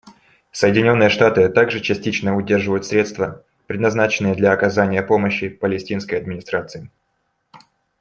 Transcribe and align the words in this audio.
Соединенные 0.51 1.09
Штаты 1.09 1.47
также 1.49 1.79
частично 1.79 2.35
удерживают 2.35 2.87
средства, 2.87 3.45
предназначенные 3.67 4.33
для 4.33 4.51
оказания 4.51 5.03
помощи 5.03 5.47
Палестинской 5.47 6.17
администрации. 6.17 6.89